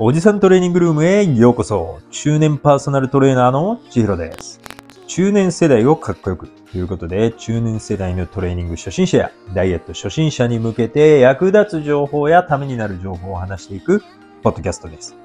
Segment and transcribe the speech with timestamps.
[0.00, 1.98] おじさんトレーニングルームへようこそ。
[2.12, 4.60] 中年パーソナルトレーナーの千尋です。
[5.08, 14.04] 中年世代をかっこよくということで、中年世代のトレーニング初心者やダイエット初心者に向けて役立つ情報やためになる情報を話していく
[14.44, 15.16] ポッドキャストです。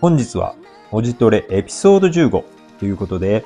[0.00, 0.56] 本日は、
[0.90, 2.44] おじトレエピソード15
[2.80, 3.44] ということで、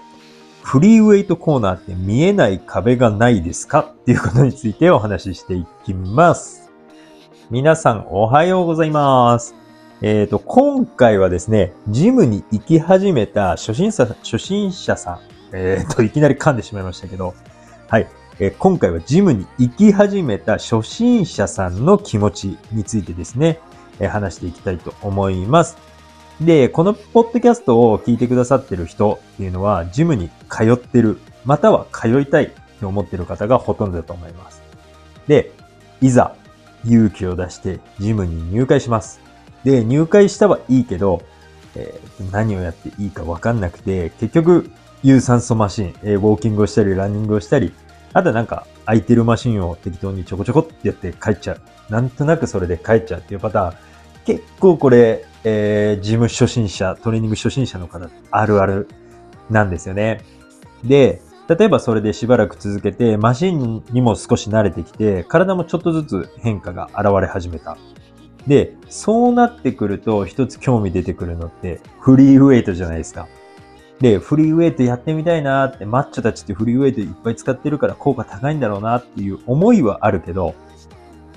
[0.62, 6.72] フリーウェイトコーナーって見えない壁がないですかっていうことについてお話ししていきます。
[7.50, 9.65] 皆さんおはようございます。
[10.02, 15.20] えっ、ー、と、今回はですね、ジムに行き始めた初心者、初心者さん、
[15.52, 17.34] えっ、ー、と、いきなり噛んでしまいましたけど、
[17.88, 18.06] はい、
[18.38, 23.58] えー、今回はジムに行き始めた初心者さんの気持ちについてですね、
[23.98, 25.78] え話していきたいと思います。
[26.42, 34.62] で、このポッドキャストを聞いてくださってる人っていうのは、ジムに通ってる、または通いたいと思ってる方がほとんどだと思います。
[35.26, 35.52] で、
[36.02, 36.34] いざ
[36.84, 39.25] 勇気を出してジムに入会します。
[39.66, 41.22] で、入会したはいいけど、
[41.74, 44.70] えー、何をやっていいかわかんなくて、結局、
[45.02, 47.72] 有酸素マシン、えー、ウォーキングをしたり、ランニングをしたり、
[48.12, 51.60] あとはなんか空いてるマシンを適当にちょこちょこってやって帰っちゃう。
[51.90, 53.76] なんとなくそれで帰っちゃうっていうパターン。
[54.24, 58.86] 結構これ、えー、ジム初心者、トレーニング初心者の方、あるある
[59.50, 60.20] なんですよね。
[60.84, 67.76] で、例えばそれでしばらく続けて、マシンにも少し慣れてきて、体もちょっとずつ変化が現れ始めた。
[68.46, 73.26] で、そうなってくると一つ興味出てくるのってフリーウェイトじゃないですか。
[74.00, 80.54] で、フリーウェイトやってみたいなって、マッチョたちってフリーウェイトいっぱい使ってるから効果高いんだろうなっていう思いはあるけど、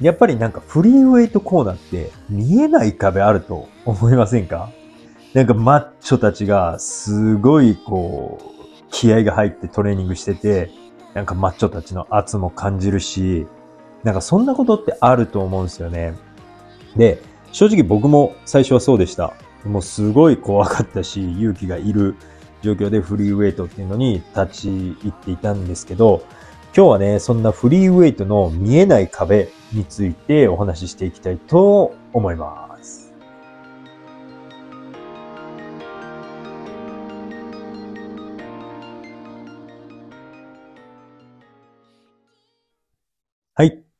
[0.02, 4.70] やっぱりなんかフリーウェイトコーナーって見えない壁あると思いませんか？
[5.34, 10.70] なんかマッチョたちがすごいこう、気合が入ってトレーニングしてて、
[11.14, 13.48] なんかマッチョたちの圧も感じるし、
[14.04, 16.14] なんかそんなことってあると思うんですよね。
[16.95, 19.33] で、正直僕も最初はそうでした。
[19.66, 22.16] もうすごい怖かったし、勇気がいる
[22.61, 26.23] 状況でフリーウェイトっていうのに立ち入っていたんですけど、
[26.76, 32.69] 今日はね、そんなフリーウェイトの見えない壁についてお話ししていきたいと思います。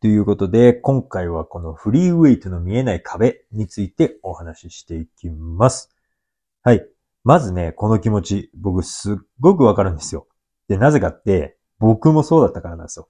[0.02, 5.90] ということで、今回はこのフリーウェイトの見えない壁についてお話ししていきます。
[6.64, 6.88] はい。
[7.26, 10.26] まずね、この気持ち、僕すっごくわかるんですよ。
[10.70, 13.10] で、なぜかって、僕もそうだったからなんですよ。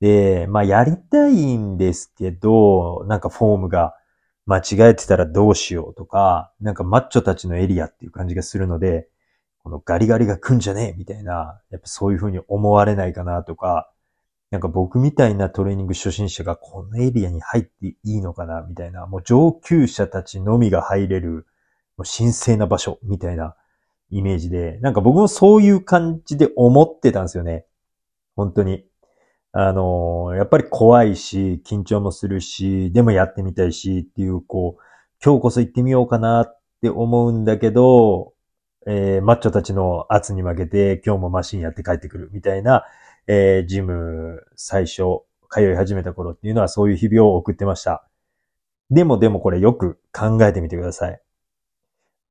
[0.00, 3.94] で、まあ、やりたいんですけど、なんかフォームが
[4.44, 9.08] 間違えてたらどうしようとか、なんかマッチョたちのエリアっていう感じがするので、
[9.62, 13.90] このガリガリが来んじゃねえみたいな、やっぱそういう風に思われないかなとか、
[14.50, 21.46] なんか僕みたいなトレーニング初心者がこのエリアに入っていいのかなみたいな、もう上級者たちのみが入れる、
[21.96, 23.56] もう神聖な場所みたいな
[24.10, 27.66] イメージで、なんか僕もそういう感じで思ってたんですよね。
[28.36, 28.86] 本当に。
[29.52, 34.82] あの、やっぱり怖いし、緊張もするし、でもやってみたいしっていう、こう、
[35.24, 38.34] 今日こそ行ってみようかなって思うんだけど、
[38.86, 42.84] えー、マッチョたちの圧に負けて今日もマシンやって帰ってくるみたいな、
[43.28, 45.02] えー、ジム最初
[45.50, 48.08] 通い始めた頃っていうのはそういう日々を送ってました。
[48.90, 51.20] でもでもこれよく考えてみてください。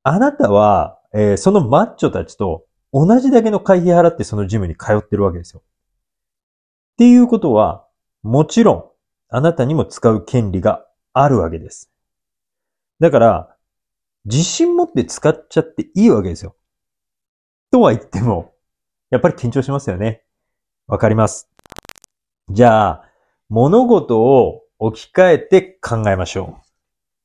[0.04, 5.62] あなたは、えー、そのマッチョたちと同じだけの会費払ってそのジムに通ってるわけですよ。
[5.62, 7.86] っていうことは、
[8.24, 8.86] もちろん、
[9.30, 11.92] あなたにも使う権利があるわけです。
[13.00, 13.56] だから、
[14.26, 16.56] 自信持って使っちゃっていいわけですよ。
[17.72, 18.56] とは言っても、
[19.12, 20.24] やっぱり緊張しますよね。
[20.88, 21.50] わかります。
[22.50, 23.10] じゃあ、
[23.50, 26.62] 物事を置き換えて考えましょ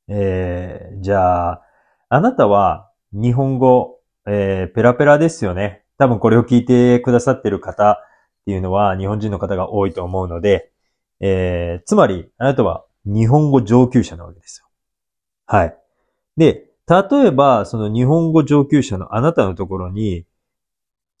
[0.09, 0.13] う。
[0.13, 1.61] えー、じゃあ、
[2.09, 5.85] あなたは日本語、えー、ペラペラですよね。
[5.97, 7.97] 多分これを聞いてくださってる方っ
[8.45, 10.73] ていうのは日本人の方が多いと思うので、
[11.21, 14.67] えー、つまり、あなたは日本語上級者なわけですよ。
[15.45, 15.77] はい。
[16.35, 20.25] で、例えば、その日本語上級者のあなたのところに、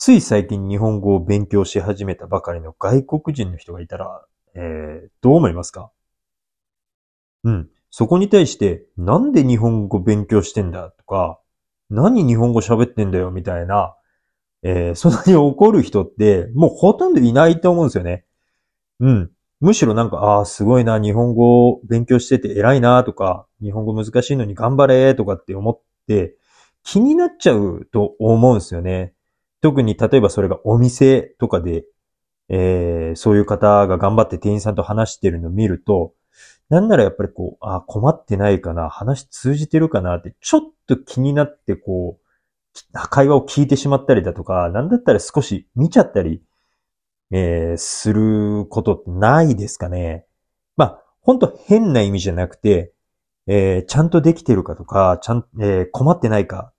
[0.05, 5.91] つい最近日本語を勉強し始めたばかりの外国人の人がいたら、えー、どう思いますか？
[7.45, 7.69] うん。
[7.89, 11.39] そこに対して、なんで日本語勉強してんだとか、
[11.89, 13.95] 何日本語喋ってんだよみたいな、
[14.61, 18.25] えー、そんなに怒る人って、もうほとんどいないと思うんですよね。
[18.99, 19.31] うん。
[19.61, 26.35] むしろなんか、ああ、すごいな、日本語を勉強してて偉いなとか、日本語難しいのに頑張れとかって思って、
[26.83, 29.13] 気になっちゃうと思うんですよね。
[29.63, 31.85] 特に例えばそれがお店とかで
[32.49, 36.13] えー、そういう方が頑張って店員さんと話してるのを見ると、
[36.69, 46.41] なんならやっぱりこう、あ、困ってないかな、話通じてるかなって、ちょっと気になってこう、会話を聞いてしまったりだとか、なんだったら少し見ちゃったり、
[47.31, 50.25] えー、することってないですかね。
[50.75, 52.93] まあ、ほんと変な意味じゃなくて、
[53.47, 56.73] えー、ちゃんとできてるかとか、ちゃん、えー、困ってないか、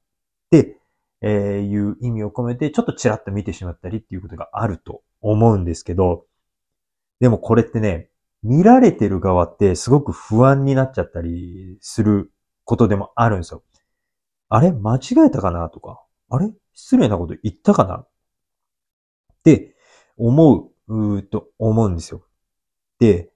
[1.26, 6.26] えー、いう意味を込めて、ちょっとチラッと見てしまったりっていうことがあると思うんですけど、
[7.21, 8.11] でもこれってね、
[8.43, 12.31] 見られてる側ってすごく不安になっちゃったりする
[12.65, 13.62] ことでもあるんですよ。
[14.50, 14.71] あれ？
[14.71, 15.71] 間違えたかな？
[15.71, 16.53] とか、あれ？
[16.75, 17.94] 失礼なこと言ったかな？
[17.94, 18.06] っ
[19.44, 19.75] て
[20.19, 22.26] 思う、うと思うんですよ。
[22.99, 23.31] で、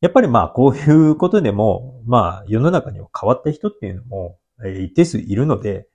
[0.00, 5.88] やっぱりまあこういうことでも、まあ世の中には変わった人っていうのも、一定数いるので、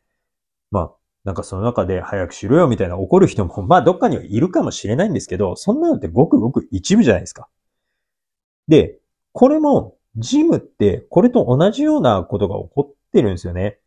[0.72, 0.92] まあ
[1.26, 7.50] なんかその中で早くしろよみたいな怒る人も、 まあどっかにはいるかもしれないんですけど、そんなのってごくごく一部じゃないですか。
[8.68, 9.00] で、
[9.34, 13.80] これも、ジムってこれと同じようなことが起こってるんですよね。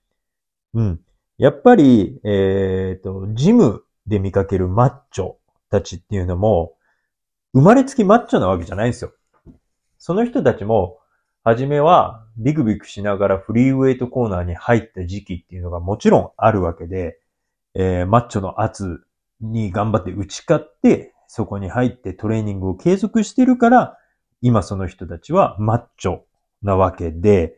[0.75, 1.01] うん。
[1.39, 5.37] やっぱり、えっ、ー、と、ジムで見かけるマッチョ
[5.71, 6.75] たちっていうのも、
[7.55, 9.13] 生まれつきマッチョなわけじゃないんですよ。
[9.97, 10.99] その人たちも、
[11.45, 17.19] はじめはビクビクしながらフリーウェイトコーナーに入った時期っていうのがもちろんあるわけで、
[17.81, 19.05] えー、マッチョの圧
[19.41, 23.97] に頑張って打ち勝って、そこに入ってトレーニングを継続してるから、
[24.43, 26.21] 今その人たちはマッチョ
[26.63, 27.57] なわけで、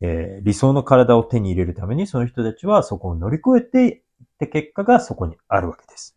[0.00, 6.16] えー、理想の体を手に入れるためにその人たちはそこを乗り越えてって結果がそこにあるわけです。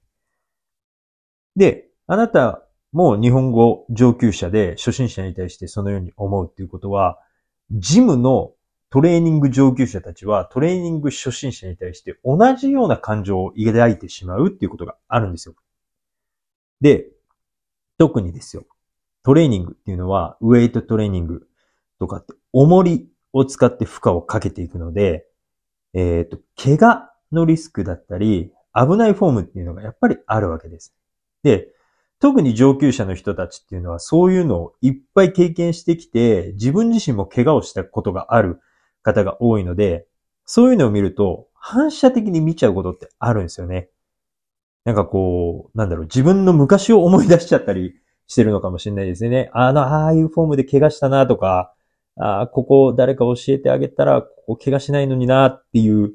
[1.55, 7.19] で、あなたも日本語上級者で初心者に対してそのように思うっていうことは、
[7.69, 8.53] ジムの
[8.93, 15.55] トレーニング上級者たちはトレーニング初心者に対して同じような感情を抱いてしまうっていうことがあるんですよ。
[16.79, 17.07] で、
[17.97, 18.67] 特にですよ。
[19.23, 21.47] トレーニングっていうのは、ウェイトトレーニング
[21.97, 25.25] とかって、重りを使って負荷をかけていくので、
[25.95, 30.93] えっ、ー、と、怪我のリスクだったり、危ないフォームっていうのがやっぱりあるわけです。
[31.41, 31.69] で、
[32.19, 38.59] 特に上級者の人たちっていうのはそういうのをいっぱい経験してきて、自分自身も怪我をしたことがある
[39.03, 40.07] 方が多いので、
[40.45, 43.89] そういうのを見ると反射的に見ちゃうことってあるんですよね。
[44.85, 47.93] なんかこう、なんだろう、自分の昔を思い出しちゃったり
[48.27, 49.49] してるのかもしれないですね。
[49.53, 51.73] あの、ああいうフォームで怪我したなとか、
[52.17, 56.13] あここ誰か教えてあげたら、ここ怪我しないのになっていう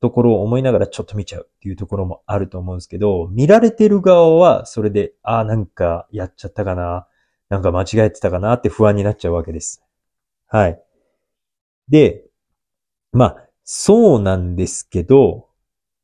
[0.00, 7.06] ところを思いながらちょっと見ちゃうっていうところもあると思うんですけど、見られてる側はそれで、ああ、なんかやっちゃったかな、
[7.48, 9.84] なんか間違えてたかなって不安になっちゃうわけです。
[10.48, 10.82] はい。
[11.90, 12.24] で、
[13.12, 15.48] まあ、そうなんですけど、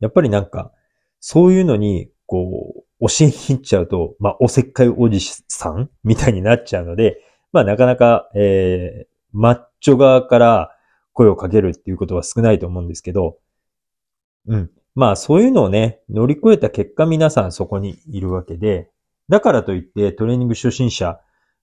[0.00, 0.72] やっぱりなんか、
[1.20, 7.22] そういうのに、こう、教えに行っちゃうと、まあ、おせっかいおじさんみたいになっちゃうので、
[7.52, 10.70] まあ、なかなか、えー、マッチョ側から
[11.12, 13.38] 声をかけるっていうことは少ないと思うんですけど、
[14.48, 14.70] うん。
[14.94, 18.90] まあ、そういうのをね、乗り越えた結果皆さんそこにいるわけで、
[19.28, 21.20] だからといってトレーニング初心者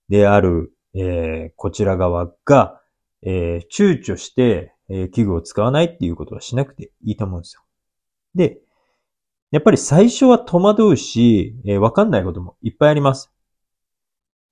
[0.10, 2.82] である、えー、こちら側が、
[3.26, 7.62] えー、躊躇して、えー、器具を使わないっていうことはしなくていいと思うんですよ。
[8.36, 8.60] で、
[9.52, 13.32] やっぱり最初は戸惑うし、えー、わかんないこともいっぱいあります。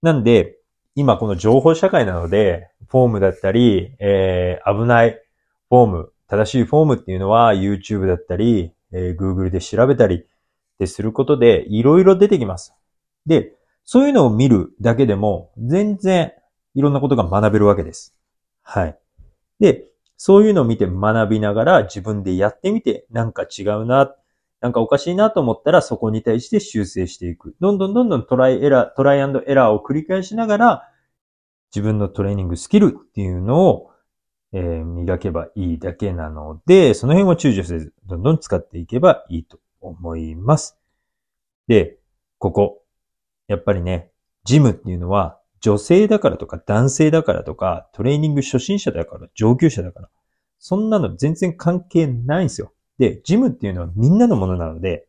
[0.02, 0.58] なんで、
[0.96, 5.20] 今この情報社会なので、フォームだったり、えー、危ない
[5.70, 10.26] フォーム、正しいフォームっていうのは YouTube だったり、えー、Google で調べたり
[10.80, 12.74] ですることでいろいろ出てきます。
[13.26, 13.54] で、
[13.86, 16.34] そういうのを見るだけでも全然
[16.76, 18.16] いろんなことが学べるわけです。
[18.74, 18.98] はい。
[19.60, 19.84] で、
[20.16, 24.16] そういうのを見て学びながら自分でやってみてなんか違うな、
[24.62, 27.54] なんかおかしいなと思ったらそこに対して修正していく。
[27.60, 30.90] どんどんどんどんトライエラー、トライエラーを繰り返しながら
[31.76, 33.92] 自分のトレーニングスキルっていうのを、
[34.54, 40.78] えー、磨けばいいだけなので、その辺を躊躇せず、どんどん使っていけばいいと思います。
[41.68, 41.98] で、
[42.38, 42.84] ここ。
[43.48, 44.12] やっぱりね、
[44.46, 50.10] ジムっていうのは女性だからとか男性だからとかトレーニング初心者だから上級者だから、
[50.60, 52.74] そんなの全然関係ないんですよ。
[52.98, 55.08] で、ジムっていうのはみんなのものなので、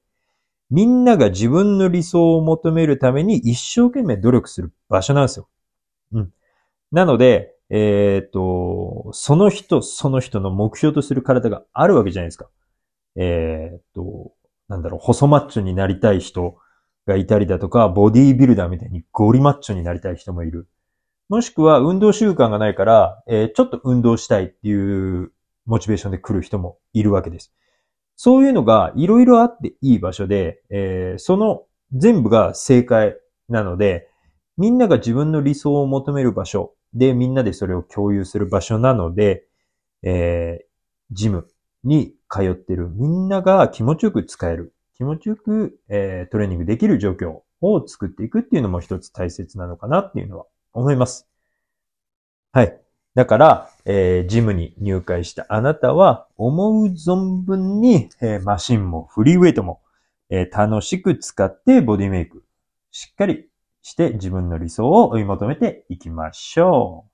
[0.70, 5.48] みんなが自分の理想を求めるために一生懸命努力する場所なんですよ。
[6.12, 6.32] うん。
[6.90, 12.48] なので、えっ、と、その人、その人の目標とする体があるわけじゃないですか。
[13.16, 14.32] えっ、と、
[14.68, 16.56] なんだろう、細マッチョになりたい人
[17.06, 20.68] がいたりだとか、ボディービルダーみたいにゴリマッチョになりたい人もいる。
[21.28, 25.32] もしくは運動習慣がないから、えー、ちょっと運動したいっていう
[25.66, 27.52] モチベーションで来る人もいるわけです。
[28.16, 33.16] そういうのがいろいろあっていい場所で、えー、その全部が正解
[33.48, 34.08] なので、
[34.56, 39.46] みんなが自分の理想を求める場所で、みんなでそれを共有する場所なので、
[40.02, 41.48] えー、ジム
[41.84, 51.26] に通ってるみんなが気持ちよく使える、気持ちよく、えー、トレーニングできる状況を作っていくっていうのも一つ大切なのかなっていうのは思います。
[52.52, 52.80] はい。
[53.16, 59.80] だから、えー、ジムに入会したあなたは、思う存分に、えー、マシンもフリーウェイトも、
[60.30, 62.44] えー、楽しく使ってボディメイク、
[62.92, 63.48] しっかり
[63.82, 67.11] して自分の理想を追い求めていきましょう。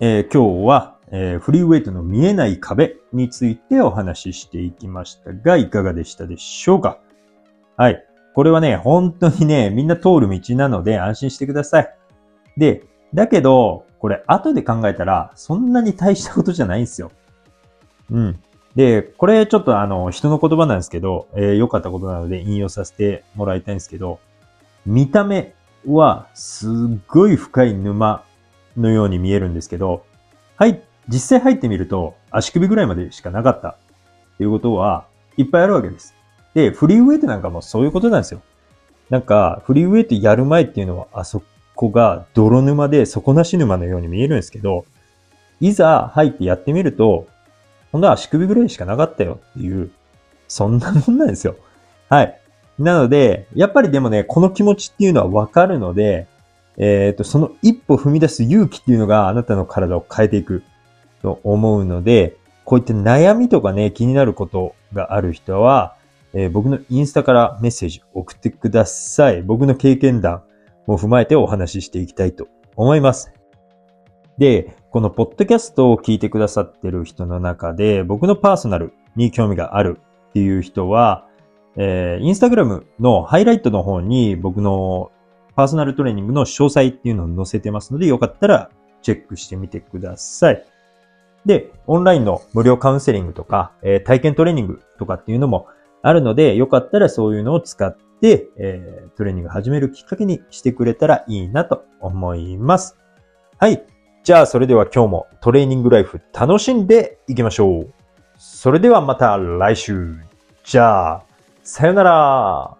[0.00, 6.98] えー、今日はえー、フリーウェイトの見えない壁についてお話ししていきましたが、いかがでしたでしょうか？
[7.78, 8.04] はい。
[8.34, 11.94] これはね、本当にね、みんな通る道なので安心してください。
[12.58, 17.10] で、だけど、これ後で考えたら、そんなに大したことじゃないんですよ。
[18.10, 18.42] うん。
[18.76, 24.20] で、これちょっとあの、人の言葉なんですけど、えー、良かったことなので引用させてもらいたいんですけど、
[24.84, 25.54] 見た目
[25.86, 26.70] はすっ
[27.08, 28.24] ごい深い沼
[28.78, 30.04] のように見えるんですけど、
[30.56, 33.76] はい、実際入ってみると足首ぐらいまでしかなかったっ
[34.38, 35.06] ていうことは
[35.36, 36.14] いっぱいあるわけです。
[36.54, 38.42] で、フリーウェイトなんかもそういうことなんですよ。
[39.10, 41.42] なんか、フリーウェイトやる前っていうのはあそ
[41.74, 44.84] こが泥沼で底なし沼のように見えるんですけど、
[45.60, 47.26] いざ入ってやってみると、
[47.92, 49.90] ほんと足首ぐらいしかなかったよっていう、
[50.46, 51.56] そんなもんなんですよ。
[52.08, 52.40] はい。
[52.78, 56.26] なので、やっぱりでもね、この気持ちっていうのはわかるので、
[56.78, 60.62] えっ、ー、と、その一歩踏み出す勇気っていうのがあなたの体を変えていく。
[61.22, 65.96] と思うので、こういった悩みとかね、気になることがある人は、
[66.34, 69.42] えー、僕のインスタからメッセージ送ってください。
[69.42, 70.42] 僕の経験談
[70.86, 73.32] も踏まえてお話ししていきたいと思います。
[74.36, 79.98] で、このポッドキャストを聞いてくださってる人の中で、僕のパーソナルに興味がある
[80.30, 81.26] っていう人は、
[81.76, 85.10] えー、インスタグラムのハイライトの方に僕の
[85.58, 88.70] パーソナルトレーニングの詳細っていうのを載せてますので、よかったら
[89.02, 90.64] チェックしてみてください。
[91.46, 95.66] で、オンラインの無料カウンセリングとか、えー、体験トレーニングとかっていうのも
[96.02, 102.96] あるので、よかったらそういうのを使って、えー、トレーニング始めるきっかけにしてくれたらいいなと思います。
[103.58, 103.82] はい。
[104.22, 107.92] じゃあ、それでは今日もトレーニングライフ楽しんでいきましょう。
[108.36, 110.14] それではまた来週。
[110.62, 111.22] じゃあ、
[111.64, 112.77] さよなら。